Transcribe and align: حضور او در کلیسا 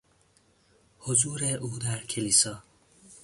حضور 0.99 1.43
او 1.43 1.79
در 1.79 2.03
کلیسا 2.05 2.63